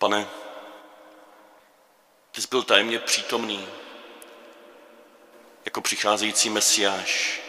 Pane, 0.00 0.28
ty 2.32 2.42
jsi 2.42 2.48
byl 2.50 2.62
tajemně 2.62 2.98
přítomný 2.98 3.68
jako 5.64 5.80
přicházející 5.80 6.50
mesiáš, 6.50 7.40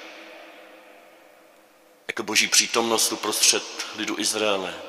jako 2.07 2.23
boží 2.23 2.47
přítomnost 2.47 3.11
uprostřed 3.11 3.63
lidu 3.95 4.19
Izraele, 4.19 4.81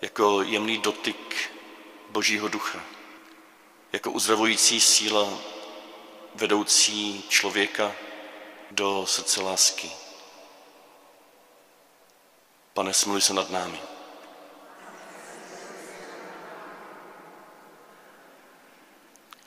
jako 0.00 0.42
jemný 0.42 0.78
dotyk 0.78 1.50
božího 2.10 2.48
ducha, 2.48 2.80
jako 3.92 4.10
uzdravující 4.10 4.80
síla 4.80 5.38
vedoucí 6.34 7.24
člověka 7.28 7.92
do 8.70 9.06
srdce 9.06 9.40
lásky. 9.40 9.90
Pane, 12.74 12.94
smluj 12.94 13.20
se 13.20 13.34
nad 13.34 13.50
námi. 13.50 13.93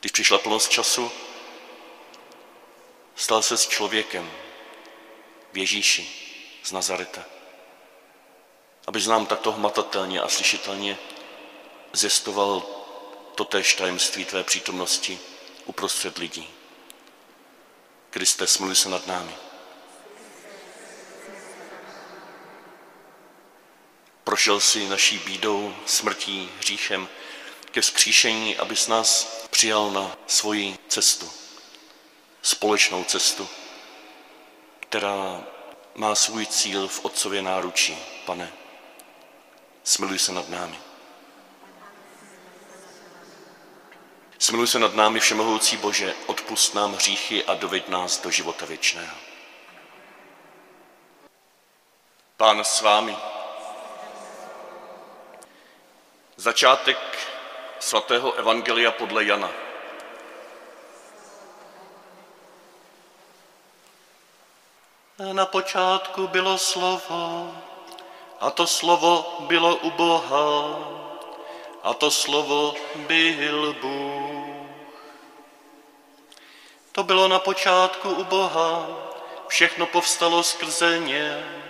Když 0.07 0.11
přišla 0.11 0.37
plnost 0.37 0.71
času, 0.71 1.11
stal 3.15 3.41
se 3.41 3.57
s 3.57 3.67
člověkem 3.67 4.31
v 5.53 5.57
Ježíši 5.57 6.09
z 6.63 6.71
Nazareta. 6.71 7.25
Aby 8.87 9.01
nám 9.07 9.25
takto 9.25 9.51
hmatatelně 9.51 10.21
a 10.21 10.27
slyšitelně 10.27 10.97
zjistoval 11.93 12.63
totéž 13.35 13.75
tajemství 13.75 14.25
tvé 14.25 14.43
přítomnosti 14.43 15.19
uprostřed 15.65 16.17
lidí. 16.17 16.49
Kriste, 18.09 18.47
smluj 18.47 18.75
se 18.75 18.89
nad 18.89 19.07
námi. 19.07 19.35
Prošel 24.23 24.59
si 24.59 24.89
naší 24.89 25.19
bídou, 25.19 25.75
smrtí, 25.85 26.51
hříchem 26.57 27.09
ke 27.77 27.81
vzkříšení, 27.81 28.57
abys 28.57 28.87
nás 28.87 29.25
přijal 29.49 29.91
na 29.91 30.17
svoji 30.27 30.77
cestu, 30.87 31.31
společnou 32.41 33.03
cestu, 33.03 33.49
která 34.79 35.43
má 35.95 36.15
svůj 36.15 36.45
cíl 36.45 36.87
v 36.87 37.05
Otcově 37.05 37.41
náručí. 37.41 37.97
Pane, 38.25 38.53
smiluj 39.83 40.19
se 40.19 40.31
nad 40.31 40.49
námi. 40.49 40.79
Smiluj 44.39 44.67
se 44.67 44.79
nad 44.79 44.95
námi, 44.95 45.19
Všemohoucí 45.19 45.77
Bože, 45.77 46.15
odpust 46.25 46.75
nám 46.75 46.93
hříchy 46.93 47.45
a 47.45 47.53
doveď 47.53 47.87
nás 47.87 48.21
do 48.21 48.31
života 48.31 48.65
věčného. 48.65 49.17
Pán 52.37 52.63
s 52.63 52.81
vámi. 52.81 53.17
Začátek 56.37 57.36
svatého 57.79 58.33
Evangelia 58.33 58.91
podle 58.91 59.23
Jana. 59.23 59.51
Na 65.33 65.45
počátku 65.45 66.27
bylo 66.27 66.57
slovo, 66.57 67.55
a 68.39 68.51
to 68.51 68.67
slovo 68.67 69.37
bylo 69.39 69.75
u 69.75 69.91
Boha, 69.91 70.79
a 71.83 71.93
to 71.93 72.11
slovo 72.11 72.75
byl 72.95 73.73
Bůh. 73.81 74.57
To 76.91 77.03
bylo 77.03 77.27
na 77.27 77.39
počátku 77.39 78.09
u 78.09 78.23
Boha, 78.23 78.87
všechno 79.47 79.85
povstalo 79.85 80.43
skrze 80.43 80.99
ně 80.99 81.61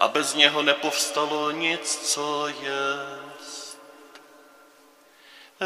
a 0.00 0.08
bez 0.08 0.34
něho 0.34 0.62
nepovstalo 0.62 1.50
nic, 1.50 2.12
co 2.12 2.48
jest. 2.48 3.61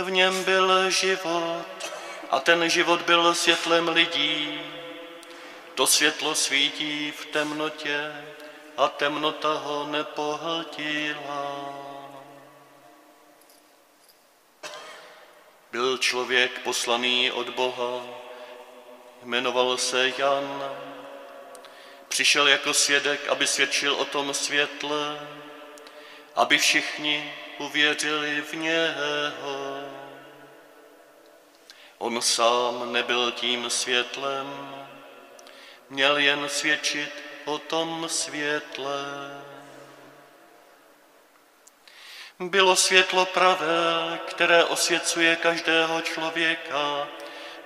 V 0.02 0.10
něm 0.10 0.44
byl 0.44 0.90
život 0.90 1.92
a 2.30 2.40
ten 2.40 2.70
život 2.70 3.02
byl 3.02 3.34
světlem 3.34 3.88
lidí. 3.88 4.60
To 5.74 5.86
světlo 5.86 6.34
svítí 6.34 7.10
v 7.10 7.26
temnotě 7.26 8.12
a 8.76 8.88
temnota 8.88 9.52
ho 9.52 9.86
nepohltila. 9.86 11.74
Byl 15.72 15.98
člověk 15.98 16.58
poslaný 16.58 17.32
od 17.32 17.50
Boha, 17.50 18.02
jmenoval 19.22 19.76
se 19.76 20.12
Jan. 20.18 20.72
Přišel 22.08 22.48
jako 22.48 22.74
svědek, 22.74 23.28
aby 23.28 23.46
svědčil 23.46 23.94
o 23.94 24.04
tom 24.04 24.34
světle, 24.34 25.28
aby 26.34 26.58
všichni 26.58 27.34
uvěřili 27.58 28.40
v 28.40 28.52
něho. 28.52 29.85
On 31.98 32.22
sám 32.22 32.92
nebyl 32.92 33.32
tím 33.32 33.70
světlem, 33.70 34.76
měl 35.90 36.18
jen 36.18 36.48
svědčit 36.48 37.12
o 37.44 37.58
tom 37.58 38.08
světle. 38.08 39.04
Bylo 42.38 42.76
světlo 42.76 43.26
pravé, 43.26 44.18
které 44.26 44.64
osvěcuje 44.64 45.36
každého 45.36 46.00
člověka, 46.00 47.08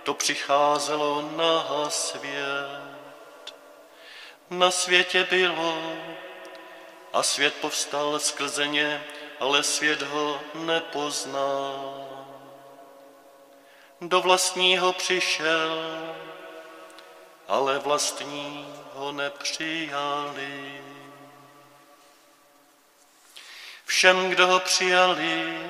to 0.02 0.14
přicházelo 0.14 1.30
na 1.36 1.90
svět. 1.90 3.54
Na 4.50 4.70
světě 4.70 5.26
bylo 5.30 5.96
a 7.12 7.22
svět 7.22 7.54
povstal 7.60 8.18
skrze 8.18 8.66
ně, 8.66 9.04
ale 9.40 9.62
svět 9.62 10.02
ho 10.02 10.40
nepoznal. 10.54 12.09
Do 14.02 14.20
vlastního 14.20 14.92
přišel, 14.92 15.78
ale 17.48 17.78
vlastní 17.78 18.74
ho 18.94 19.12
nepřijali. 19.12 20.82
Všem, 23.84 24.30
kdo 24.30 24.46
ho 24.46 24.60
přijali, 24.60 25.60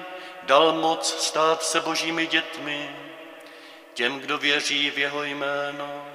dal 0.42 0.72
moc 0.72 1.22
stát 1.22 1.62
se 1.62 1.80
božími 1.80 2.26
dětmi, 2.26 2.96
těm, 3.94 4.20
kdo 4.20 4.38
věří 4.38 4.90
v 4.90 4.98
jeho 4.98 5.22
jméno, 5.24 6.06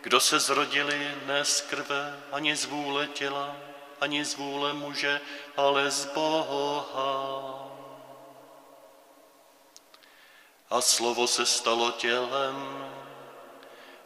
kdo 0.00 0.20
se 0.20 0.40
zrodili 0.40 1.14
ne 1.26 1.44
z 1.44 1.60
krve, 1.60 2.20
ani 2.32 2.56
z 2.56 2.64
vůle 2.64 3.06
těla, 3.06 3.56
ani 4.00 4.24
z 4.24 4.34
vůle 4.34 4.72
muže, 4.72 5.20
ale 5.56 5.90
z 5.90 6.04
Boha. 6.04 7.71
A 10.72 10.80
slovo 10.80 11.26
se 11.26 11.46
stalo 11.46 11.90
tělem 11.90 12.88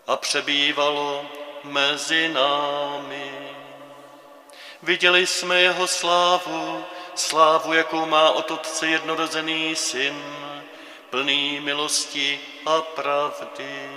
a 0.06 0.16
přebývalo 0.16 1.26
mezi 1.64 2.28
námi. 2.28 3.56
Viděli 4.82 5.26
jsme 5.26 5.60
jeho 5.60 5.86
slávu, 5.86 6.84
slávu, 7.14 7.72
jakou 7.72 8.06
má 8.06 8.30
od 8.30 8.50
Otce 8.50 8.86
jednorozený 8.86 9.76
syn, 9.76 10.22
plný 11.10 11.60
milosti 11.60 12.40
a 12.66 12.80
pravdy. 12.80 13.90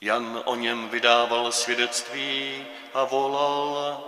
Jan 0.00 0.42
o 0.44 0.54
něm 0.54 0.88
vydával 0.88 1.52
svědectví 1.52 2.66
a 2.94 3.04
volal, 3.04 4.04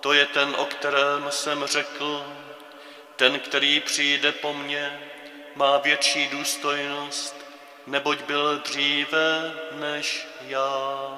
to 0.00 0.12
je 0.12 0.26
ten, 0.26 0.56
o 0.58 0.64
kterém 0.64 1.30
jsem 1.30 1.66
řekl, 1.66 2.24
ten, 3.20 3.40
který 3.40 3.80
přijde 3.80 4.32
po 4.32 4.54
mně, 4.54 5.00
má 5.54 5.78
větší 5.78 6.28
důstojnost, 6.28 7.36
neboť 7.86 8.22
byl 8.22 8.58
dříve 8.58 9.54
než 9.72 10.26
já. 10.40 11.08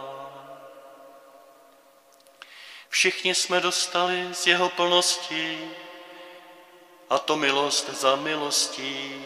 Všichni 2.88 3.34
jsme 3.34 3.60
dostali 3.60 4.28
z 4.34 4.46
jeho 4.46 4.68
plnosti 4.68 5.70
a 7.10 7.18
to 7.18 7.36
milost 7.36 7.88
za 7.88 8.16
milostí. 8.16 9.24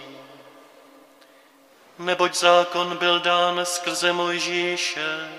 Neboť 1.98 2.34
zákon 2.34 2.96
byl 2.96 3.20
dán 3.20 3.60
skrze 3.66 4.12
Mojžíše, 4.12 5.32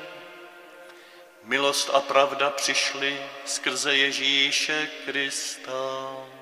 milost 1.43 1.89
a 1.93 2.01
pravda 2.01 2.49
přišly 2.49 3.21
skrze 3.45 3.95
Ježíše 3.95 4.89
Krista. 5.05 6.36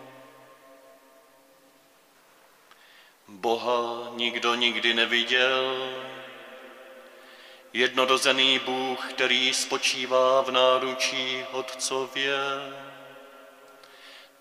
Boha 3.27 4.11
nikdo 4.15 4.55
nikdy 4.55 4.93
neviděl, 4.93 5.89
jednorozený 7.73 8.59
Bůh, 8.59 9.13
který 9.13 9.53
spočívá 9.53 10.41
v 10.41 10.51
náručí 10.51 11.43
Otcově, 11.51 12.37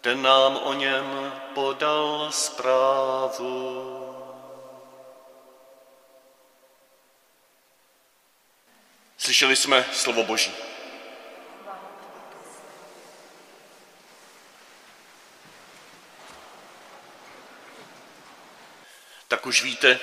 ten 0.00 0.22
nám 0.22 0.56
o 0.56 0.72
něm 0.72 1.32
podal 1.54 2.28
zprávu. 2.30 3.90
Slyšeli 9.16 9.56
jsme 9.56 9.84
slovo 9.92 10.24
Boží. 10.24 10.52
Tak 19.34 19.46
už 19.46 19.62
víte, 19.62 20.00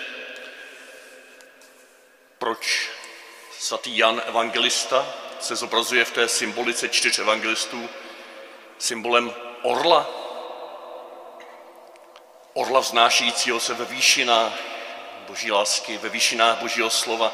proč 2.37 2.89
svatý 3.59 3.97
Jan 3.97 4.21
Evangelista 4.25 5.13
se 5.39 5.55
zobrazuje 5.55 6.05
v 6.05 6.11
té 6.11 6.27
symbolice 6.27 6.89
čtyř 6.89 7.19
evangelistů 7.19 7.89
symbolem 8.77 9.33
orla. 9.61 10.09
Orla 12.53 12.79
vznášejícího 12.79 13.59
se 13.59 13.73
ve 13.73 13.85
výšinách 13.85 14.53
boží 15.27 15.51
lásky, 15.51 15.97
ve 15.97 16.09
výšinách 16.09 16.57
božího 16.57 16.89
slova, 16.89 17.33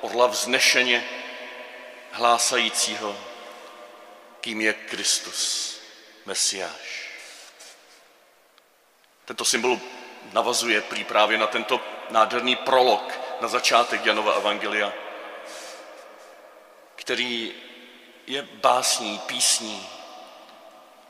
orla 0.00 0.26
vznešeně 0.26 1.08
hlásajícího, 2.10 3.16
kým 4.40 4.60
je 4.60 4.72
Kristus, 4.72 5.74
Mesiáš. 6.26 7.08
Tento 9.24 9.44
symbol 9.44 9.80
navazuje 10.32 10.80
prý 10.80 11.04
právě 11.04 11.38
na 11.38 11.46
tento 11.46 11.80
nádherný 12.10 12.56
prolog 12.56 13.20
na 13.40 13.48
začátek 13.48 14.06
Janova 14.06 14.32
Evangelia, 14.32 14.92
který 16.96 17.54
je 18.26 18.42
básní, 18.42 19.18
písní, 19.18 19.88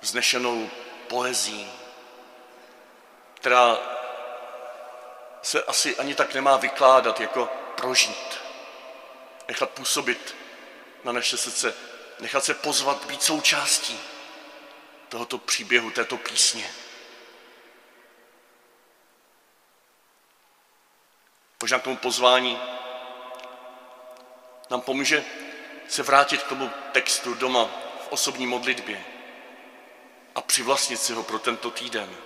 vznešenou 0.00 0.70
poezí, 1.08 1.72
která 3.34 3.78
se 5.42 5.62
asi 5.62 5.96
ani 5.96 6.14
tak 6.14 6.34
nemá 6.34 6.56
vykládat, 6.56 7.20
jako 7.20 7.48
prožít. 7.76 8.40
Nechat 9.48 9.70
působit 9.70 10.36
na 11.04 11.12
naše 11.12 11.36
srdce, 11.36 11.74
nechat 12.20 12.44
se 12.44 12.54
pozvat, 12.54 13.04
být 13.04 13.22
součástí 13.22 14.00
tohoto 15.08 15.38
příběhu, 15.38 15.90
této 15.90 16.16
písně. 16.16 16.70
Možná 21.62 21.78
k 21.78 21.82
tomu 21.82 21.96
pozvání 21.96 22.60
nám 24.70 24.80
pomůže 24.80 25.24
se 25.88 26.02
vrátit 26.02 26.42
k 26.42 26.48
tomu 26.48 26.70
textu 26.92 27.34
doma 27.34 27.64
v 28.04 28.08
osobní 28.10 28.46
modlitbě 28.46 29.04
a 30.34 30.40
přivlastnit 30.40 31.00
si 31.00 31.12
ho 31.12 31.22
pro 31.22 31.38
tento 31.38 31.70
týden. 31.70 32.16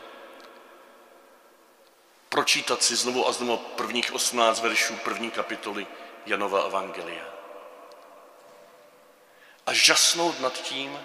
Pročítat 2.28 2.82
si 2.82 2.96
znovu 2.96 3.28
a 3.28 3.32
znovu 3.32 3.56
prvních 3.56 4.12
18 4.12 4.60
veršů 4.60 4.96
první 4.96 5.30
kapitoly 5.30 5.86
Janova 6.26 6.66
Evangelia. 6.66 7.24
A 9.66 9.72
žasnout 9.72 10.40
nad 10.40 10.52
tím, 10.52 11.00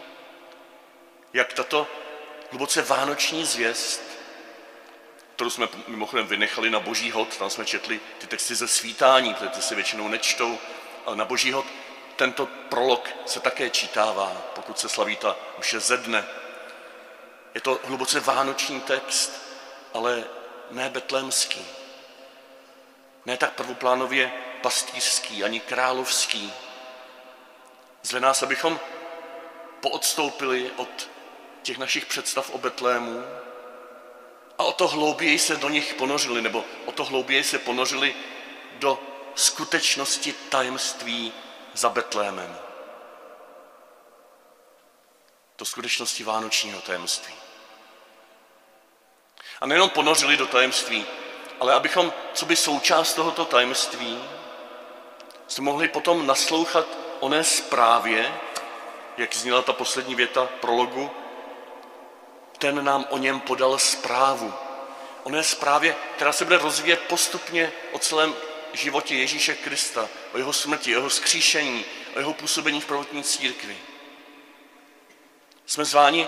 jak 1.33 1.53
tato 1.53 1.87
hluboce 2.49 2.81
vánoční 2.81 3.45
zvěst, 3.45 4.06
kterou 5.37 5.49
jsme 5.49 5.67
mimochodem 5.87 6.27
vynechali 6.27 6.69
na 6.69 6.79
boží 6.79 7.11
hod, 7.11 7.37
tam 7.37 7.49
jsme 7.49 7.65
četli 7.65 7.99
ty 8.17 8.27
texty 8.27 8.55
ze 8.55 8.67
svítání, 8.67 9.33
protože 9.33 9.49
ty 9.49 9.61
se 9.61 9.75
většinou 9.75 10.07
nečtou, 10.07 10.59
ale 11.05 11.15
na 11.15 11.25
boží 11.25 11.51
hod 11.51 11.65
tento 12.15 12.45
prolog 12.45 13.09
se 13.25 13.39
také 13.39 13.69
čítává, 13.69 14.31
pokud 14.55 14.79
se 14.79 14.89
slaví 14.89 15.15
ta 15.15 15.35
je 15.73 15.79
ze 15.79 15.97
dne. 15.97 16.25
Je 17.55 17.61
to 17.61 17.79
hluboce 17.83 18.19
vánoční 18.19 18.81
text, 18.81 19.41
ale 19.93 20.23
ne 20.71 20.89
betlémský. 20.89 21.65
Ne 23.25 23.37
tak 23.37 23.53
prvoplánově 23.53 24.31
pastýřský, 24.61 25.43
ani 25.43 25.59
královský. 25.59 26.53
Zve 28.03 28.19
nás, 28.19 28.43
abychom 28.43 28.79
poodstoupili 29.81 30.71
od 30.77 31.09
těch 31.61 31.77
našich 31.77 32.05
představ 32.05 32.49
o 32.49 32.57
Betlému 32.57 33.23
a 34.57 34.63
o 34.63 34.71
to 34.71 34.87
hlouběji 34.87 35.39
se 35.39 35.55
do 35.55 35.69
nich 35.69 35.93
ponořili, 35.93 36.41
nebo 36.41 36.65
o 36.85 36.91
to 36.91 37.03
hlouběji 37.03 37.43
se 37.43 37.59
ponořili 37.59 38.15
do 38.73 38.99
skutečnosti 39.35 40.33
tajemství 40.33 41.33
za 41.73 41.89
Betlémem. 41.89 42.57
Do 45.57 45.65
skutečnosti 45.65 46.23
vánočního 46.23 46.81
tajemství. 46.81 47.33
A 49.61 49.65
nejenom 49.65 49.89
ponořili 49.89 50.37
do 50.37 50.47
tajemství, 50.47 51.05
ale 51.59 51.73
abychom, 51.73 52.13
co 52.33 52.45
by 52.45 52.55
součást 52.55 53.13
tohoto 53.13 53.45
tajemství, 53.45 54.23
jsme 55.47 55.65
mohli 55.65 55.87
potom 55.87 56.27
naslouchat 56.27 56.87
oné 57.19 57.43
zprávě, 57.43 58.39
jak 59.17 59.35
zněla 59.35 59.61
ta 59.61 59.73
poslední 59.73 60.15
věta 60.15 60.49
prologu, 60.61 61.11
ten 62.57 62.83
nám 62.83 63.05
o 63.09 63.17
něm 63.17 63.39
podal 63.39 63.79
zprávu. 63.79 64.53
Oné 65.23 65.43
zprávě, 65.43 65.95
která 66.15 66.33
se 66.33 66.45
bude 66.45 66.57
rozvíjet 66.57 66.99
postupně 66.99 67.71
o 67.91 67.99
celém 67.99 68.35
životě 68.73 69.15
Ježíše 69.15 69.55
Krista, 69.55 70.09
o 70.33 70.37
jeho 70.37 70.53
smrti, 70.53 70.95
o 70.95 70.99
jeho 70.99 71.09
skříšení, 71.09 71.85
o 72.15 72.19
jeho 72.19 72.33
působení 72.33 72.81
v 72.81 72.85
prvotní 72.85 73.23
církvi. 73.23 73.77
Jsme 75.65 75.85
zváni 75.85 76.27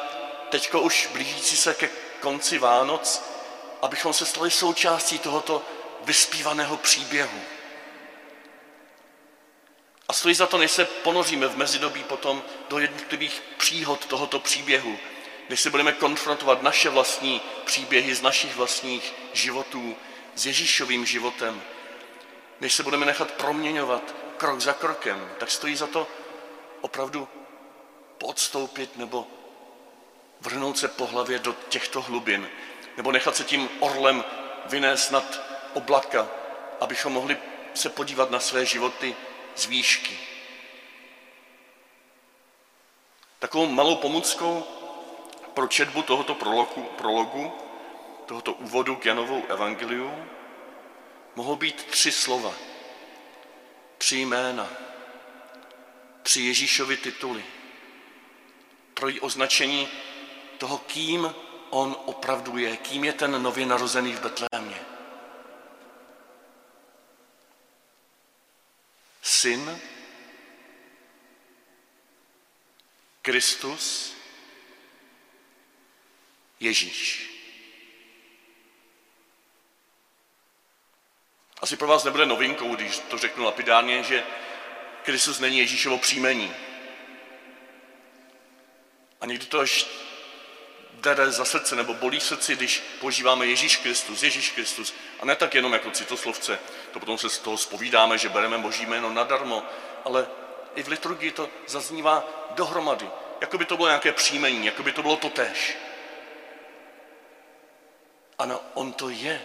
teďko 0.49 0.81
už 0.81 1.09
blížící 1.13 1.57
se 1.57 1.73
ke 1.73 1.89
konci 2.19 2.57
Vánoc, 2.57 3.23
abychom 3.81 4.13
se 4.13 4.25
stali 4.25 4.51
součástí 4.51 5.19
tohoto 5.19 5.65
vyspívaného 6.01 6.77
příběhu. 6.77 7.41
A 10.07 10.13
stojí 10.13 10.35
za 10.35 10.47
to, 10.47 10.57
než 10.57 10.71
se 10.71 10.85
ponoříme 10.85 11.47
v 11.47 11.57
mezidobí 11.57 12.03
potom 12.03 12.43
do 12.69 12.79
jednotlivých 12.79 13.43
příhod 13.57 14.05
tohoto 14.05 14.39
příběhu, 14.39 14.99
než 15.49 15.61
se 15.61 15.69
budeme 15.69 15.91
konfrontovat 15.91 16.61
naše 16.61 16.89
vlastní 16.89 17.41
příběhy 17.65 18.15
z 18.15 18.21
našich 18.21 18.55
vlastních 18.55 19.13
životů 19.33 19.97
s 20.35 20.45
Ježíšovým 20.45 21.05
životem, 21.05 21.61
než 22.61 22.73
se 22.73 22.83
budeme 22.83 23.05
nechat 23.05 23.31
proměňovat 23.31 24.15
krok 24.37 24.59
za 24.59 24.73
krokem, 24.73 25.31
tak 25.37 25.51
stojí 25.51 25.75
za 25.75 25.87
to 25.87 26.07
opravdu 26.81 27.27
podstoupit 28.17 28.97
nebo 28.97 29.27
vrhnout 30.41 30.77
se 30.77 30.87
po 30.87 31.05
hlavě 31.05 31.39
do 31.39 31.55
těchto 31.69 32.01
hlubin, 32.01 32.49
nebo 32.97 33.11
nechat 33.11 33.35
se 33.35 33.43
tím 33.43 33.69
orlem 33.79 34.23
vynést 34.65 35.11
nad 35.11 35.41
oblaka, 35.73 36.27
abychom 36.79 37.13
mohli 37.13 37.37
se 37.73 37.89
podívat 37.89 38.31
na 38.31 38.39
své 38.39 38.65
životy 38.65 39.15
z 39.55 39.65
výšky. 39.65 40.19
Takovou 43.39 43.67
malou 43.67 43.95
pomůckou 43.95 44.78
pro 45.53 45.67
četbu 45.67 46.01
tohoto 46.01 46.35
prologu, 46.35 46.83
prologu 46.83 47.51
tohoto 48.25 48.53
úvodu 48.53 48.95
k 48.95 49.05
Janovou 49.05 49.45
evangeliu, 49.47 50.25
mohou 51.35 51.55
být 51.55 51.85
tři 51.85 52.11
slova, 52.11 52.53
tři 53.97 54.17
jména, 54.17 54.69
tři 56.23 56.41
Ježíšovy 56.41 56.97
tituly, 56.97 57.45
trojí 58.93 59.19
označení 59.19 59.87
toho, 60.57 60.77
kým 60.77 61.35
on 61.69 61.95
opravdu 62.05 62.57
je, 62.57 62.77
kým 62.77 63.03
je 63.03 63.13
ten 63.13 63.43
nově 63.43 63.65
narozený 63.65 64.13
v 64.13 64.21
Betlémě. 64.21 64.81
Syn, 69.21 69.79
Kristus, 73.21 74.18
Ježíš. 76.59 77.29
Asi 81.61 81.77
pro 81.77 81.87
vás 81.87 82.03
nebude 82.03 82.25
novinkou, 82.25 82.75
když 82.75 82.99
to 82.99 83.17
řeknu 83.17 83.43
lapidárně, 83.43 84.03
že 84.03 84.23
Kristus 85.03 85.39
není 85.39 85.57
Ježíšovo 85.57 85.97
příjmení. 85.97 86.53
A 89.21 89.25
někdy 89.25 89.45
to 89.45 89.59
až 89.59 89.87
dere 90.93 91.31
za 91.31 91.45
srdce 91.45 91.75
nebo 91.75 91.93
bolí 91.93 92.19
srdci, 92.19 92.55
když 92.55 92.83
používáme 92.99 93.45
Ježíš 93.45 93.77
Kristus, 93.77 94.23
Ježíš 94.23 94.51
Kristus. 94.51 94.93
A 95.19 95.25
ne 95.25 95.35
tak 95.35 95.55
jenom 95.55 95.73
jako 95.73 95.91
citoslovce, 95.91 96.59
to 96.91 96.99
potom 96.99 97.17
se 97.17 97.29
z 97.29 97.39
toho 97.39 97.57
spovídáme, 97.57 98.17
že 98.17 98.29
bereme 98.29 98.57
Boží 98.57 98.85
jméno 98.85 99.13
nadarmo, 99.13 99.63
ale 100.05 100.27
i 100.75 100.83
v 100.83 100.87
liturgii 100.87 101.31
to 101.31 101.49
zaznívá 101.67 102.23
dohromady, 102.55 103.09
jako 103.41 103.57
by 103.57 103.65
to 103.65 103.75
bylo 103.75 103.87
nějaké 103.87 104.11
příjmení, 104.11 104.65
jako 104.65 104.83
by 104.83 104.91
to 104.91 105.01
bylo 105.01 105.17
totéž. 105.17 105.77
Ano, 108.39 108.61
on 108.73 108.93
to 108.93 109.09
je 109.09 109.41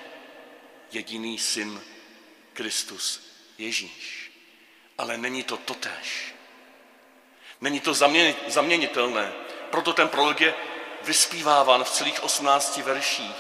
jediný 0.90 1.38
syn 1.38 1.82
Kristus, 2.52 3.20
Ježíš. 3.58 4.32
Ale 4.98 5.18
není 5.18 5.42
to 5.42 5.56
totéž. 5.56 6.34
Není 7.60 7.80
to 7.80 7.94
zaměnitelné. 8.48 9.32
Proto 9.70 9.92
ten 9.92 10.08
prolog 10.08 10.40
je 10.40 10.54
vyspíváván 11.02 11.84
v 11.84 11.90
celých 11.90 12.22
18 12.22 12.76
verších, 12.76 13.36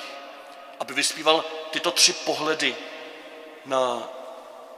aby 0.80 0.94
vyspíval 0.94 1.44
tyto 1.70 1.90
tři 1.90 2.12
pohledy 2.12 2.76
na 3.64 4.08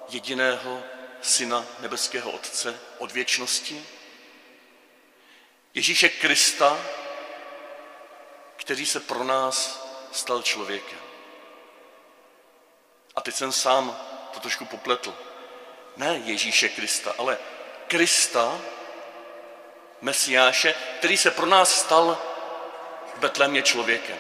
jediného 0.09 0.83
syna 1.23 1.66
nebeského 1.80 2.30
Otce 2.30 2.80
od 2.99 3.12
věčnosti, 3.12 3.87
Ježíše 5.75 6.09
Krista, 6.09 6.80
který 8.56 8.87
se 8.87 9.00
pro 9.00 9.25
nás 9.25 9.86
stal 10.16 10.42
člověkem. 10.42 10.99
A 13.16 13.20
teď 13.20 13.35
jsem 13.35 13.52
sám 13.52 13.96
to 14.35 14.40
trošku 14.40 14.64
popletl. 14.64 15.14
Ne 15.96 16.20
Ježíše 16.25 16.68
Krista, 16.68 17.14
ale 17.18 17.38
Krista, 17.87 18.58
Mesiáše, 20.00 20.75
který 20.99 21.16
se 21.16 21.30
pro 21.30 21.46
nás 21.46 21.80
stal 21.80 22.18
v 23.14 23.18
Betlémě 23.18 23.62
člověkem. 23.62 24.18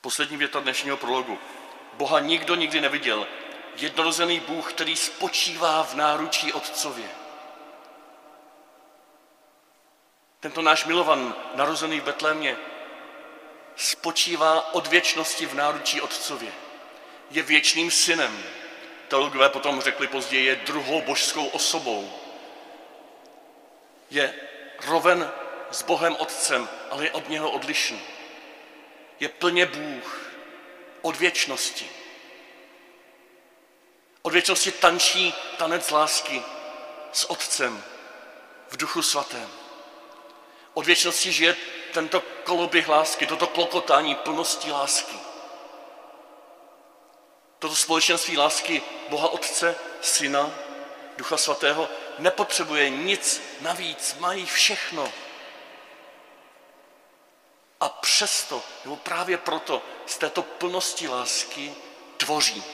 Poslední 0.00 0.36
věta 0.36 0.60
dnešního 0.60 0.96
prologu. 0.96 1.38
Boha 1.92 2.20
nikdo 2.20 2.54
nikdy 2.54 2.80
neviděl. 2.80 3.26
Jednorozený 3.76 4.40
Bůh, 4.40 4.72
který 4.72 4.96
spočívá 4.96 5.82
v 5.82 5.94
náručí 5.94 6.52
Otcově. 6.52 7.19
Tento 10.40 10.62
náš 10.62 10.84
milovan, 10.84 11.34
narozený 11.54 12.00
v 12.00 12.04
Betlémě, 12.04 12.56
spočívá 13.76 14.74
od 14.74 14.86
věčnosti 14.86 15.46
v 15.46 15.54
náručí 15.54 16.00
Otcově. 16.00 16.52
Je 17.30 17.42
věčným 17.42 17.90
synem. 17.90 18.44
Teologové 19.08 19.48
potom 19.48 19.80
řekli 19.80 20.06
později, 20.06 20.46
je 20.46 20.56
druhou 20.56 21.02
božskou 21.02 21.46
osobou. 21.46 22.12
Je 24.10 24.34
roven 24.86 25.32
s 25.70 25.82
Bohem 25.82 26.16
Otcem, 26.18 26.68
ale 26.90 27.04
je 27.04 27.12
od 27.12 27.28
něho 27.28 27.50
odlišný. 27.50 28.00
Je 29.20 29.28
plně 29.28 29.66
Bůh 29.66 30.32
od 31.02 31.16
věčnosti. 31.16 31.90
Od 34.22 34.32
věčnosti 34.32 34.72
tančí 34.72 35.34
tanec 35.58 35.90
lásky 35.90 36.42
s 37.12 37.30
Otcem 37.30 37.84
v 38.68 38.76
duchu 38.76 39.02
svatém. 39.02 39.59
Od 40.74 40.86
věčnosti 40.86 41.32
žije 41.32 41.56
tento 41.92 42.22
koloběh 42.44 42.88
lásky, 42.88 43.26
toto 43.26 43.46
klokotání 43.46 44.14
plnosti 44.14 44.72
lásky. 44.72 45.16
Toto 47.58 47.76
společenství 47.76 48.38
lásky 48.38 48.82
Boha 49.08 49.28
Otce, 49.28 49.76
Syna, 50.00 50.50
Ducha 51.16 51.36
Svatého 51.36 51.88
nepotřebuje 52.18 52.90
nic 52.90 53.42
navíc, 53.60 54.16
mají 54.18 54.46
všechno. 54.46 55.12
A 57.80 57.88
přesto, 57.88 58.62
nebo 58.84 58.96
právě 58.96 59.38
proto, 59.38 59.82
z 60.06 60.18
této 60.18 60.42
plnosti 60.42 61.08
lásky 61.08 61.74
tvoří. 62.16 62.64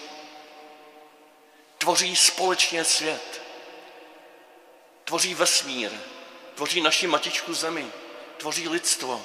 Tvoří 1.79 2.17
společně 2.17 2.85
svět. 2.85 3.43
Tvoří 5.05 5.35
vesmír. 5.35 5.93
Tvoří 6.57 6.81
naši 6.81 7.07
matičku 7.07 7.55
zemi 7.55 7.93
tvoří 8.37 8.69
lidstvo, 8.69 9.23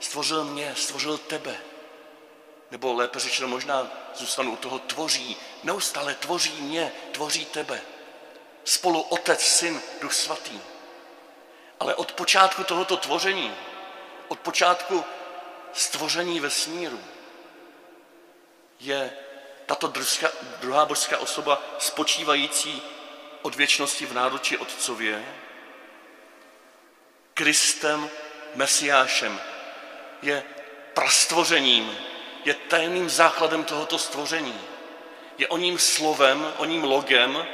stvořil 0.00 0.44
mě, 0.44 0.74
stvořil 0.76 1.18
tebe. 1.18 1.56
Nebo 2.70 2.92
lépe 2.92 3.18
řečeno, 3.18 3.48
možná 3.48 3.90
zůstanu 4.14 4.52
u 4.52 4.56
toho, 4.56 4.78
tvoří, 4.78 5.36
neustále 5.62 6.14
tvoří 6.14 6.52
mě, 6.52 6.92
tvoří 7.12 7.44
tebe. 7.44 7.82
Spolu 8.64 9.00
Otec, 9.00 9.40
Syn, 9.40 9.82
Duch 10.00 10.12
Svatý. 10.12 10.60
Ale 11.80 11.94
od 11.94 12.12
počátku 12.12 12.64
tohoto 12.64 12.96
tvoření, 12.96 13.54
od 14.28 14.40
počátku 14.40 15.04
stvoření 15.72 16.40
vesmíru, 16.40 17.00
je 18.80 19.16
tato 19.66 19.86
družská, 19.86 20.28
druhá 20.60 20.86
božská 20.86 21.18
osoba 21.18 21.62
spočívající 21.78 22.82
od 23.42 23.54
věčnosti 23.54 24.06
v 24.06 24.12
náruči 24.12 24.58
Otcově, 24.58 25.24
Kristem 27.40 28.10
Mesiášem, 28.54 29.40
je 30.22 30.42
prastvořením, 30.94 31.98
je 32.44 32.54
tajným 32.54 33.10
základem 33.10 33.64
tohoto 33.64 33.98
stvoření. 33.98 34.60
Je 35.38 35.48
o 35.48 35.56
ním 35.56 35.78
slovem, 35.78 36.52
o 36.56 36.64
ním 36.64 36.84
logem, 36.84 37.46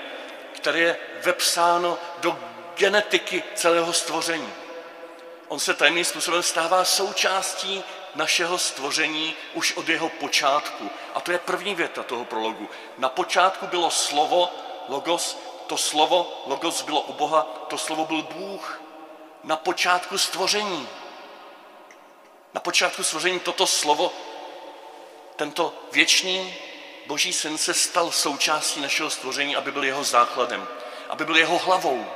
které 0.53 0.79
je 0.79 0.97
vepsáno 1.23 1.99
do 2.19 2.39
genetiky 2.77 3.43
celého 3.55 3.93
stvoření. 3.93 4.53
On 5.49 5.59
se 5.59 5.75
tajným 5.75 6.05
způsobem 6.05 6.43
stává 6.43 6.85
součástí 6.85 7.85
našeho 8.15 8.59
stvoření 8.59 9.35
už 9.55 9.77
od 9.77 9.89
jeho 9.89 10.09
počátku. 10.09 10.91
A 11.15 11.21
to 11.21 11.33
je 11.33 11.39
první 11.39 11.75
věta 11.75 12.03
toho 12.03 12.25
prologu. 12.25 12.71
Na 12.99 13.09
počátku 13.09 13.67
bylo 13.67 13.91
slovo, 13.91 14.51
logos, 14.89 15.39
to 15.67 15.77
slovo, 15.77 16.43
logos 16.47 16.83
bylo 16.83 17.01
u 17.01 17.13
Boha, 17.13 17.67
to 17.69 17.79
slovo 17.79 18.05
byl 18.05 18.23
Bůh 18.23 18.86
na 19.47 19.57
počátku 19.57 20.19
stvoření. 20.19 20.89
Na 22.55 22.61
počátku 22.61 23.03
stvoření 23.03 23.41
toto 23.41 23.67
slovo, 23.67 24.13
tento 25.37 25.75
věčný 25.93 26.55
Boží 27.07 27.33
syn 27.33 27.59
se 27.59 27.75
stal 27.75 28.11
součástí 28.11 28.81
našeho 28.81 29.11
stvoření, 29.11 29.57
aby 29.57 29.73
byl 29.73 29.85
jeho 29.85 30.05
základem, 30.05 30.69
aby 31.09 31.25
byl 31.25 31.37
jeho 31.37 31.59
hlavou. 31.59 32.07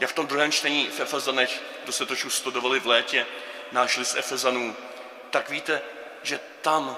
Jak 0.00 0.10
v 0.10 0.14
tom 0.14 0.26
druhém 0.26 0.52
čtení 0.52 0.88
v 0.88 1.00
Efezanech, 1.00 1.62
kdo 1.84 1.92
se 1.92 2.06
toču 2.06 2.30
studovali 2.30 2.80
v 2.80 2.86
létě, 2.86 3.26
náš 3.72 3.96
list 3.96 4.16
Efezanů, 4.16 4.76
tak 5.30 5.50
víte, 5.50 5.82
že 6.22 6.40
tam 6.62 6.96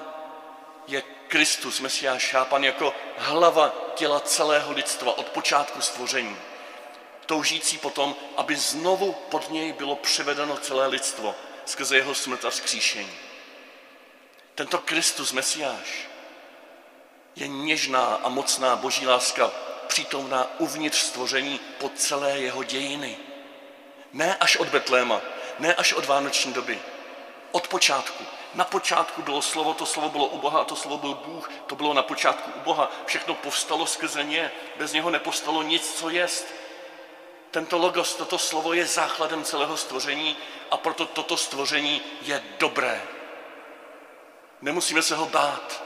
je 0.87 1.03
Kristus, 1.27 1.79
Mesiáš, 1.79 2.31
chápan 2.31 2.63
jako 2.63 2.93
hlava 3.17 3.73
těla 3.95 4.19
celého 4.19 4.73
lidstva 4.73 5.17
od 5.17 5.29
počátku 5.29 5.81
stvoření 5.81 6.37
toužící 7.25 7.77
potom, 7.77 8.15
aby 8.37 8.55
znovu 8.55 9.13
pod 9.13 9.49
něj 9.51 9.73
bylo 9.73 9.95
převedeno 9.95 10.57
celé 10.57 10.87
lidstvo 10.87 11.35
skrze 11.65 11.95
jeho 11.95 12.15
smrt 12.15 12.45
a 12.45 12.49
vzkříšení. 12.49 13.17
Tento 14.55 14.77
Kristus, 14.77 15.31
Mesiáš, 15.31 16.07
je 17.35 17.47
něžná 17.47 18.05
a 18.05 18.29
mocná 18.29 18.75
boží 18.75 19.07
láska 19.07 19.51
přítomná 19.87 20.59
uvnitř 20.59 20.97
stvoření 20.97 21.59
po 21.77 21.89
celé 21.89 22.39
jeho 22.39 22.63
dějiny. 22.63 23.17
Ne 24.13 24.37
až 24.39 24.57
od 24.57 24.67
Betléma, 24.69 25.21
ne 25.59 25.75
až 25.75 25.93
od 25.93 26.05
vánoční 26.05 26.53
doby. 26.53 26.79
Od 27.51 27.67
počátku. 27.67 28.23
Na 28.53 28.65
počátku 28.65 29.21
bylo 29.21 29.41
slovo, 29.41 29.73
to 29.73 29.85
slovo 29.85 30.09
bylo 30.09 30.25
u 30.25 30.37
Boha 30.37 30.61
a 30.61 30.63
to 30.63 30.75
slovo 30.75 30.97
byl 30.97 31.13
Bůh, 31.13 31.51
to 31.67 31.75
bylo 31.75 31.93
na 31.93 32.03
počátku 32.03 32.51
u 32.55 32.59
Boha. 32.59 32.91
Všechno 33.05 33.33
povstalo 33.33 33.85
skrze 33.85 34.23
ně, 34.23 34.51
bez 34.77 34.93
něho 34.93 35.09
nepostalo 35.09 35.63
nic, 35.63 35.93
co 35.93 36.09
jest. 36.09 36.47
Tento 37.53 37.77
logos, 37.77 38.15
toto 38.15 38.37
slovo 38.37 38.73
je 38.73 38.85
základem 38.85 39.43
celého 39.43 39.77
stvoření 39.77 40.37
a 40.71 40.77
proto 40.77 41.05
toto 41.05 41.37
stvoření 41.37 42.01
je 42.21 42.43
dobré. 42.59 43.01
Nemusíme 44.61 45.01
se 45.01 45.15
ho 45.15 45.25
bát. 45.25 45.83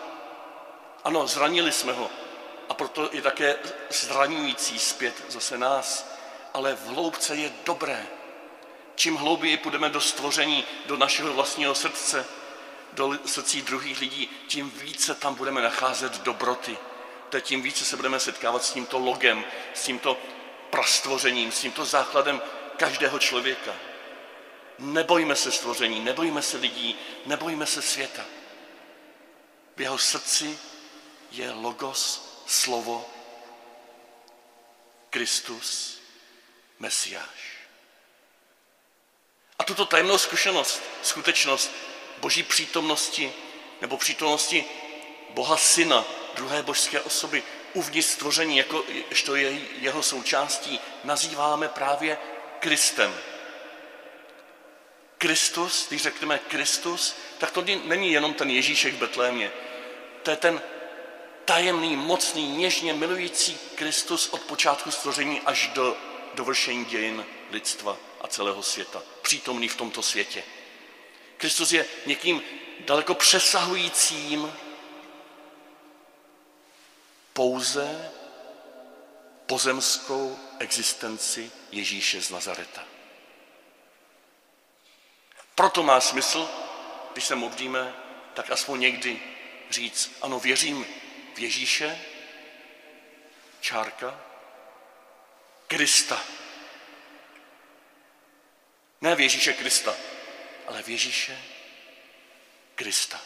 Ano, 1.03 1.27
zranili 1.27 1.71
jsme 1.71 1.93
ho 1.93 2.09
a 2.69 2.73
proto 2.73 3.09
je 3.11 3.21
také 3.21 3.55
zraňující 3.89 4.79
zpět 4.79 5.23
zase 5.29 5.57
nás, 5.57 6.15
ale 6.53 6.75
v 6.75 6.85
hloubce 6.87 7.35
je 7.35 7.51
dobré. 7.65 8.07
Čím 8.95 9.15
hlouběji 9.15 9.57
půjdeme 9.57 9.89
do 9.89 10.01
stvoření, 10.01 10.63
do 10.85 10.97
našeho 10.97 11.33
vlastního 11.33 11.75
srdce, 11.75 12.25
do 12.93 13.11
srdcí 13.25 13.61
druhých 13.61 13.99
lidí, 13.99 14.29
tím 14.47 14.71
více 14.71 15.15
tam 15.15 15.35
budeme 15.35 15.61
nacházet 15.61 16.21
dobroty. 16.21 16.77
To 17.29 17.39
tím 17.39 17.61
více 17.61 17.85
se 17.85 17.95
budeme 17.95 18.19
setkávat 18.19 18.63
s 18.63 18.71
tímto 18.73 18.99
logem, 18.99 19.43
s 19.73 19.83
tímto 19.83 20.17
prastvořením, 20.69 21.51
s 21.51 21.59
tímto 21.59 21.85
základem 21.85 22.41
každého 22.77 23.19
člověka. 23.19 23.75
Nebojme 24.79 25.35
se 25.35 25.51
stvoření, 25.51 25.99
nebojme 25.99 26.41
se 26.41 26.57
lidí, 26.57 26.99
nebojme 27.25 27.65
se 27.65 27.81
světa. 27.81 28.25
V 29.75 29.81
jeho 29.81 29.97
srdci 29.97 30.59
je 31.31 31.51
logos, 31.51 32.27
slovo, 32.47 33.09
Kristus, 35.09 35.99
Mesiáš. 36.79 37.57
A 39.59 39.63
tuto 39.63 39.85
tajemnou 39.85 40.17
zkušenost, 40.17 40.81
skutečnost 41.03 41.71
boží 42.17 42.43
přítomnosti 42.43 43.33
nebo 43.81 43.97
přítomnosti 43.97 44.65
Boha 45.29 45.57
Syna, 45.57 46.05
druhé 46.35 46.63
božské 46.63 47.01
osoby, 47.01 47.43
uvnitř 47.73 48.07
stvoření, 48.07 48.57
jako, 48.57 48.83
to 49.25 49.35
je 49.35 49.59
jeho 49.79 50.03
součástí, 50.03 50.79
nazýváme 51.03 51.67
právě 51.67 52.17
Kristem. 52.59 53.15
Kristus, 55.17 55.87
když 55.87 56.01
řekneme 56.01 56.39
Kristus, 56.39 57.15
tak 57.37 57.51
to 57.51 57.65
není 57.83 58.11
jenom 58.11 58.33
ten 58.33 58.49
Ježíšek 58.49 58.93
v 58.93 58.97
Betlémě. 58.97 59.51
To 60.23 60.31
je 60.31 60.37
ten 60.37 60.61
tajemný, 61.45 61.95
mocný, 61.95 62.57
něžně 62.57 62.93
milující 62.93 63.57
Kristus 63.75 64.29
od 64.29 64.41
počátku 64.41 64.91
stvoření 64.91 65.41
až 65.45 65.67
do 65.67 65.97
dovršení 66.33 66.85
dějin 66.85 67.25
lidstva 67.51 67.97
a 68.21 68.27
celého 68.27 68.63
světa. 68.63 69.03
Přítomný 69.21 69.67
v 69.67 69.75
tomto 69.75 70.01
světě. 70.01 70.43
Kristus 71.37 71.71
je 71.71 71.85
někým 72.05 72.41
daleko 72.79 73.13
přesahujícím 73.13 74.53
pouze 77.37 78.11
pozemskou 79.45 80.39
existenci 80.59 81.51
Ježíše 81.71 82.21
z 82.21 82.29
Nazareta. 82.29 82.83
Proto 85.55 85.83
má 85.83 86.01
smysl 86.01 86.49
když 87.17 87.25
se 87.25 87.35
modlíme, 87.35 87.93
tak 88.33 88.51
aspoň 88.51 88.79
někdy 88.79 89.21
říct, 89.69 90.11
ano, 90.21 90.39
věřím 90.39 90.85
v 91.35 91.39
Ježíše, 91.39 91.99
čárka, 93.61 94.21
Krista. 95.67 96.23
Ne 99.01 99.15
v 99.15 99.19
Ježíše 99.19 99.53
Krista, 99.53 99.95
ale 100.67 100.83
v 100.83 100.89
Ježíše 100.89 101.41
Krista. 102.75 103.21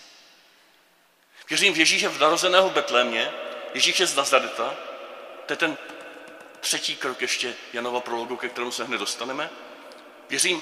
Věřím 1.50 1.74
v 1.74 1.78
Ježíše 1.78 2.08
v 2.08 2.20
narozeného 2.20 2.70
Betlémě, 2.70 3.32
Ježíše 3.74 4.08
z 4.08 4.16
Nazareta, 4.16 4.76
to 5.46 5.54
je 5.54 5.58
ten 5.58 5.78
třetí 6.60 6.96
krok 6.96 7.22
ještě 7.22 7.56
Janova 7.74 8.00
prologu, 8.00 8.38
ke 8.38 8.50
kterému 8.50 8.72
se 8.72 8.84
hned 8.84 8.98
dostaneme. 8.98 9.50
Věřím 10.30 10.62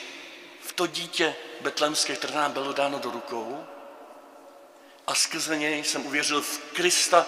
v 0.61 0.73
to 0.73 0.87
dítě 0.87 1.35
betlémské, 1.61 2.15
které 2.15 2.33
nám 2.33 2.51
bylo 2.51 2.73
dáno 2.73 2.99
do 2.99 3.11
rukou 3.11 3.67
a 5.07 5.15
skrze 5.15 5.57
něj 5.57 5.83
jsem 5.83 6.05
uvěřil 6.05 6.41
v 6.41 6.57
Krista, 6.73 7.25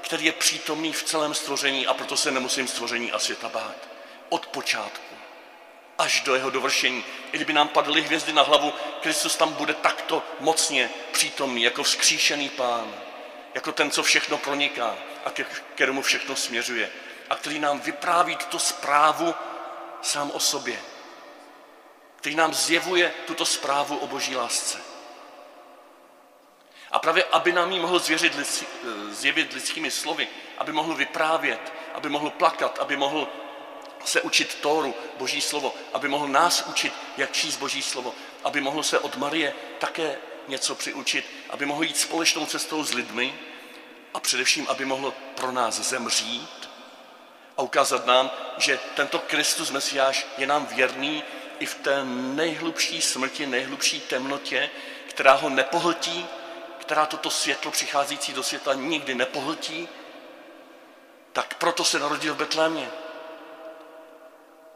který 0.00 0.24
je 0.24 0.32
přítomný 0.32 0.92
v 0.92 1.02
celém 1.02 1.34
stvoření 1.34 1.86
a 1.86 1.94
proto 1.94 2.16
se 2.16 2.30
nemusím 2.30 2.68
stvoření 2.68 3.12
a 3.12 3.18
světa 3.18 3.48
bát. 3.48 3.88
Od 4.28 4.46
počátku 4.46 5.16
až 5.98 6.20
do 6.20 6.34
jeho 6.34 6.50
dovršení. 6.50 7.04
I 7.32 7.36
kdyby 7.36 7.52
nám 7.52 7.68
padly 7.68 8.02
hvězdy 8.02 8.32
na 8.32 8.42
hlavu, 8.42 8.72
Kristus 9.00 9.36
tam 9.36 9.52
bude 9.52 9.74
takto 9.74 10.22
mocně 10.40 10.90
přítomný, 11.12 11.62
jako 11.62 11.82
vzkříšený 11.82 12.48
pán, 12.48 12.94
jako 13.56 13.72
ten, 13.72 13.90
co 13.90 14.02
všechno 14.02 14.38
proniká 14.38 14.96
a 15.24 15.30
ke 15.30 15.44
kterému 15.44 16.02
všechno 16.02 16.36
směřuje 16.36 16.90
a 17.30 17.36
který 17.36 17.58
nám 17.58 17.80
vypráví 17.80 18.36
tuto 18.36 18.58
zprávu 18.58 19.34
sám 20.02 20.30
o 20.30 20.40
sobě, 20.40 20.80
který 22.16 22.34
nám 22.34 22.54
zjevuje 22.54 23.12
tuto 23.26 23.46
zprávu 23.46 23.96
o 23.96 24.06
boží 24.06 24.36
lásce. 24.36 24.78
A 26.92 26.98
právě, 26.98 27.24
aby 27.24 27.52
nám 27.52 27.72
ji 27.72 27.80
mohl 27.80 27.98
zvěřit, 27.98 28.36
zjevit 29.10 29.52
lidskými 29.52 29.90
slovy, 29.90 30.28
aby 30.58 30.72
mohl 30.72 30.94
vyprávět, 30.94 31.72
aby 31.94 32.08
mohl 32.08 32.30
plakat, 32.30 32.78
aby 32.78 32.96
mohl 32.96 33.28
se 34.04 34.20
učit 34.20 34.54
Tóru, 34.54 34.94
Boží 35.18 35.40
slovo, 35.40 35.74
aby 35.92 36.08
mohl 36.08 36.28
nás 36.28 36.64
učit, 36.66 36.92
jak 37.16 37.32
číst 37.32 37.56
Boží 37.56 37.82
slovo, 37.82 38.14
aby 38.44 38.60
mohl 38.60 38.82
se 38.82 38.98
od 38.98 39.16
Marie 39.16 39.54
také 39.78 40.18
něco 40.48 40.74
přiučit, 40.74 41.24
aby 41.50 41.66
mohl 41.66 41.84
jít 41.84 41.96
společnou 41.96 42.46
cestou 42.46 42.84
s 42.84 42.94
lidmi 42.94 43.34
a 44.16 44.20
především, 44.20 44.66
aby 44.68 44.84
mohl 44.84 45.14
pro 45.34 45.52
nás 45.52 45.80
zemřít 45.80 46.70
a 47.56 47.62
ukázat 47.62 48.06
nám, 48.06 48.30
že 48.58 48.80
tento 48.94 49.18
Kristus 49.18 49.70
Mesiáš 49.70 50.26
je 50.38 50.46
nám 50.46 50.66
věrný 50.66 51.24
i 51.58 51.66
v 51.66 51.74
té 51.74 52.04
nejhlubší 52.04 53.02
smrti, 53.02 53.46
nejhlubší 53.46 54.00
temnotě, 54.00 54.70
která 55.08 55.32
ho 55.32 55.48
nepohltí, 55.48 56.26
která 56.78 57.06
toto 57.06 57.30
světlo 57.30 57.70
přicházející 57.70 58.32
do 58.32 58.42
světa 58.42 58.74
nikdy 58.74 59.14
nepohltí, 59.14 59.88
tak 61.32 61.54
proto 61.54 61.84
se 61.84 61.98
narodil 61.98 62.34
v 62.34 62.38
Betlémě. 62.38 62.90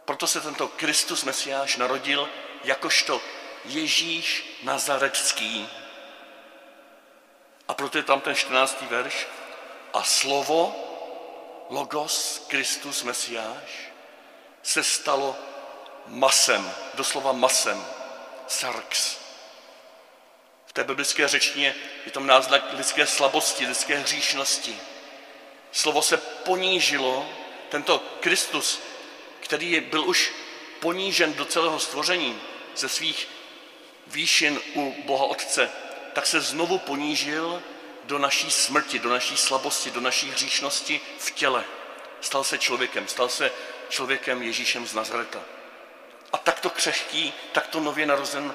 Proto 0.05 0.27
se 0.27 0.41
tento 0.41 0.69
Kristus 0.69 1.25
Mesiáš 1.25 1.77
narodil 1.77 2.29
jakožto 2.65 3.21
Ježíš 3.65 4.59
Nazarecký. 4.63 5.80
A 7.71 7.75
proto 7.75 7.99
je 7.99 8.03
tam 8.03 8.21
ten 8.21 8.35
14. 8.35 8.83
verš. 8.91 9.27
A 9.95 10.03
slovo, 10.03 10.75
logos, 11.71 12.43
Kristus 12.49 13.03
Mesiáš, 13.03 13.95
se 14.63 14.83
stalo 14.83 15.37
masem, 16.07 16.73
doslova 16.95 17.33
masem, 17.33 17.87
sarx. 18.47 19.19
V 20.67 20.73
té 20.73 20.85
biblické 20.85 21.29
řečtině 21.29 21.75
je 22.07 22.11
tam 22.11 22.27
náznak 22.27 22.73
lidské 22.73 23.07
slabosti, 23.07 23.67
lidské 23.67 23.99
hříšnosti. 23.99 24.79
Slovo 25.73 26.03
se 26.03 26.17
ponížilo, 26.17 27.27
tento 27.69 27.99
Kristus 28.21 28.81
který 29.51 29.81
byl 29.81 30.05
už 30.09 30.33
ponížen 30.81 31.35
do 31.35 31.45
celého 31.45 31.79
stvoření 31.79 32.41
ze 32.77 32.89
svých 32.89 33.29
výšin 34.07 34.61
u 34.75 34.95
Boha 35.05 35.25
Otce, 35.25 35.71
tak 36.13 36.27
se 36.27 36.41
znovu 36.41 36.79
ponížil 36.79 37.63
do 38.05 38.19
naší 38.19 38.51
smrti, 38.51 38.99
do 38.99 39.11
naší 39.11 39.37
slabosti, 39.37 39.91
do 39.91 40.01
naší 40.01 40.31
hříšnosti 40.31 41.01
v 41.19 41.31
těle. 41.31 41.65
Stal 42.21 42.45
se 42.45 42.59
člověkem, 42.59 43.09
stal 43.09 43.29
se 43.29 43.53
člověkem 43.89 44.43
Ježíšem 44.43 44.87
z 44.87 44.95
Nazareta. 44.95 45.41
A 46.33 46.39
takto 46.39 46.71
křehký, 46.71 47.33
takto 47.53 47.81
nově 47.81 48.07
narozen 48.07 48.55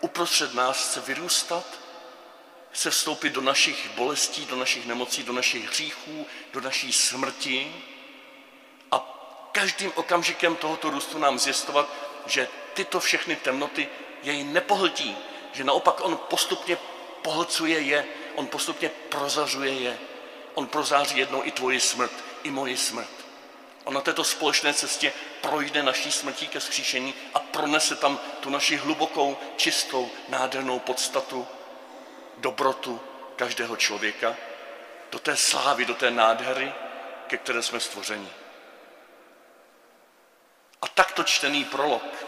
uprostřed 0.00 0.54
nás 0.54 0.88
chce 0.88 1.00
vyrůstat, 1.00 1.64
chce 2.70 2.90
vstoupit 2.90 3.30
do 3.30 3.40
našich 3.40 3.90
bolestí, 3.90 4.46
do 4.46 4.56
našich 4.56 4.86
nemocí, 4.86 5.22
do 5.22 5.32
našich 5.32 5.68
hříchů, 5.68 6.26
do 6.52 6.60
naší 6.60 6.92
smrti, 6.92 7.72
každým 9.56 9.92
okamžikem 9.94 10.56
tohoto 10.56 10.90
růstu 10.90 11.18
nám 11.18 11.38
zjistovat, 11.38 11.88
že 12.26 12.48
tyto 12.74 13.00
všechny 13.00 13.36
temnoty 13.36 13.88
jej 14.22 14.44
nepohltí, 14.44 15.16
že 15.56 15.64
naopak 15.64 16.04
on 16.04 16.16
postupně 16.16 16.78
pohlcuje 17.22 17.80
je, 17.80 18.06
on 18.34 18.46
postupně 18.46 18.88
prozařuje 18.88 19.72
je. 19.72 19.98
On 20.54 20.66
prozáří 20.66 21.18
jednou 21.18 21.44
i 21.44 21.50
tvoji 21.50 21.80
smrt, 21.80 22.12
i 22.42 22.50
moji 22.50 22.76
smrt. 22.76 23.10
On 23.84 23.94
na 23.94 24.00
této 24.00 24.24
společné 24.24 24.74
cestě 24.74 25.12
projde 25.40 25.82
naší 25.82 26.12
smrtí 26.12 26.48
ke 26.48 26.60
skříšení 26.60 27.14
a 27.34 27.38
pronese 27.38 27.96
tam 27.96 28.18
tu 28.40 28.50
naši 28.50 28.76
hlubokou, 28.76 29.36
čistou, 29.56 30.10
nádhernou 30.28 30.78
podstatu, 30.78 31.46
dobrotu 32.36 33.00
každého 33.36 33.76
člověka 33.76 34.36
do 35.12 35.18
té 35.18 35.36
slávy, 35.36 35.84
do 35.84 35.94
té 35.94 36.10
nádhery, 36.10 36.72
ke 37.26 37.36
které 37.36 37.62
jsme 37.62 37.80
stvořeni. 37.80 38.28
A 40.82 40.88
takto 40.88 41.24
čtený 41.24 41.64
prolog. 41.64 42.25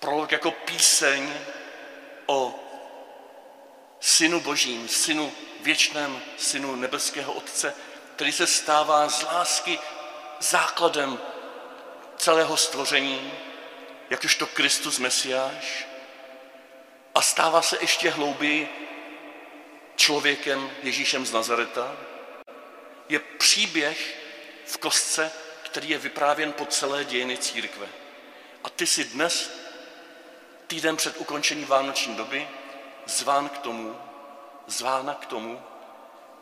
Prolog 0.00 0.32
jako 0.32 0.50
píseň 0.50 1.34
o 2.26 2.54
synu 4.00 4.40
božím, 4.40 4.88
synu 4.88 5.32
věčném, 5.60 6.22
synu 6.38 6.76
nebeského 6.76 7.32
Otce, 7.32 7.74
který 8.14 8.32
se 8.32 8.46
stává 8.46 9.08
z 9.08 9.22
lásky 9.22 9.78
základem 10.40 11.18
celého 12.16 12.56
stvoření, 12.56 13.32
jakožto 14.10 14.46
Kristus 14.46 14.98
Mesiáš, 14.98 15.86
a 17.14 17.22
stává 17.22 17.62
se 17.62 17.78
ještě 17.80 18.10
hlouběji 18.10 18.68
člověkem 19.96 20.70
Ježíšem 20.82 21.26
z 21.26 21.32
Nazareta, 21.32 21.96
je 23.08 23.18
příběh 23.18 24.16
v 24.66 24.78
kostce 24.78 25.32
který 25.70 25.88
je 25.88 25.98
vyprávěn 25.98 26.52
po 26.52 26.66
celé 26.66 27.04
dějiny 27.04 27.36
církve. 27.36 27.86
A 28.64 28.70
ty 28.70 28.86
si 28.86 29.04
dnes, 29.04 29.59
týden 30.70 30.96
před 30.96 31.16
ukončením 31.16 31.66
vánoční 31.66 32.14
doby, 32.14 32.48
zván 33.06 33.48
k 33.48 33.58
tomu, 33.58 33.96
zvána 34.66 35.14
k 35.14 35.26
tomu, 35.26 35.62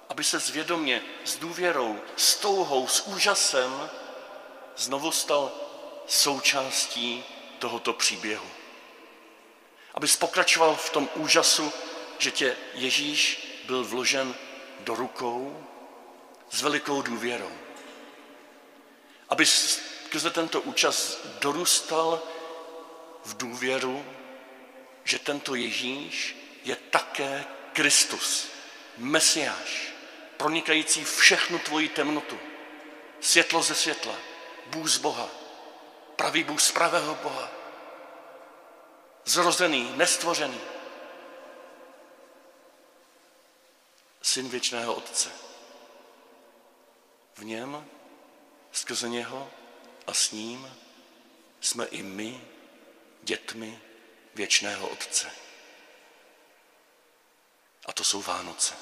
aby 0.09 0.25
se 0.25 0.39
zvědomě, 0.39 1.03
s 1.25 1.37
důvěrou, 1.37 2.01
s 2.17 2.37
touhou, 2.37 2.89
s 2.89 3.07
úžasem 3.07 3.91
znovu 4.77 5.13
stal 5.13 5.53
součástí 6.07 7.25
tohoto 7.59 7.93
příběhu. 7.93 8.47
Aby 9.95 10.07
pokračoval 10.19 10.77
v 10.77 10.91
tom 10.91 11.09
úžasu, 11.15 11.73
že 12.19 12.31
tě 12.31 12.57
Ježíš 12.75 13.49
byl 13.67 13.85
vložen 13.85 14.35
do 14.81 14.95
rukou 14.95 15.67
s 16.51 16.63
velikou 16.63 17.03
důvěrou 17.03 17.53
aby 19.29 19.47
skrze 19.47 20.31
tento 20.31 20.61
účast 20.61 21.27
dorůstal 21.41 22.23
v 23.25 23.37
důvěru, 23.37 24.05
že 25.09 25.19
tento 25.19 25.55
Ježíš 25.55 26.37
je 26.65 26.77
také 26.77 27.45
Kristus, 27.73 28.49
Mesiáš, 28.97 29.93
pronikající 30.37 31.05
všechnu 31.05 31.59
tvoji 31.59 31.89
temnotu, 31.89 32.39
světlo 33.21 33.63
ze 33.63 33.75
světla, 33.75 34.15
Bůh 34.67 34.89
z 34.89 34.99
Boha, 34.99 35.29
pravý 36.17 36.45
Bůh 36.45 36.61
z 36.61 36.73
pravého 36.73 37.15
Boha, 37.15 37.51
zrozený, 39.25 39.93
nestvořený, 39.97 40.61
syn 44.23 44.49
věčného 44.49 44.95
Otce. 44.95 45.31
V 47.35 47.45
něm 47.45 47.87
Skrze 48.73 49.09
něho 49.09 49.51
a 50.07 50.15
s 50.15 50.33
ním 50.33 50.77
jsme 51.61 51.87
i 51.87 52.03
my 52.03 52.41
dětmi 53.23 53.88
věčného 54.39 54.89
Otce. 54.89 55.31
A 57.87 57.93
to 57.93 58.05
jsou 58.05 58.23
Vánoce. 58.23 58.75